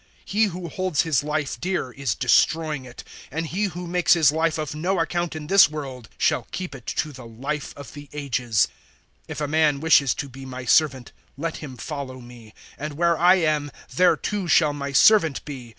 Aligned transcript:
012:025 0.01 0.07
He 0.25 0.43
who 0.45 0.67
holds 0.67 1.01
his 1.03 1.23
life 1.23 1.61
dear, 1.61 1.91
is 1.91 2.15
destroying 2.15 2.85
it; 2.85 3.03
and 3.29 3.45
he 3.45 3.65
who 3.65 3.85
makes 3.85 4.13
his 4.13 4.31
life 4.31 4.57
of 4.57 4.73
no 4.73 4.99
account 4.99 5.35
in 5.35 5.45
this 5.45 5.69
world 5.69 6.09
shall 6.17 6.47
keep 6.51 6.73
it 6.73 6.87
to 6.87 7.11
the 7.11 7.27
Life 7.27 7.71
of 7.77 7.93
the 7.93 8.09
Ages. 8.11 8.67
012:026 9.27 9.27
If 9.27 9.41
a 9.41 9.47
man 9.47 9.79
wishes 9.79 10.15
to 10.15 10.27
be 10.27 10.43
my 10.43 10.65
servant, 10.65 11.11
let 11.37 11.57
him 11.57 11.77
follow 11.77 12.19
me; 12.19 12.55
and 12.79 12.93
where 12.93 13.15
I 13.15 13.35
am, 13.35 13.69
there 13.95 14.17
too 14.17 14.47
shall 14.47 14.73
my 14.73 14.91
servant 14.91 15.45
be. 15.45 15.69